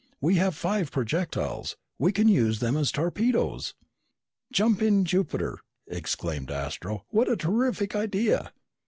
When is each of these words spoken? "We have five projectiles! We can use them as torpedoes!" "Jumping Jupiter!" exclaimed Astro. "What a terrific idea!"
"We 0.19 0.37
have 0.37 0.55
five 0.55 0.89
projectiles! 0.89 1.75
We 1.99 2.11
can 2.11 2.27
use 2.27 2.57
them 2.57 2.75
as 2.75 2.91
torpedoes!" 2.91 3.75
"Jumping 4.51 5.03
Jupiter!" 5.05 5.59
exclaimed 5.85 6.49
Astro. 6.49 7.05
"What 7.09 7.29
a 7.31 7.37
terrific 7.37 7.95
idea!" 7.95 8.51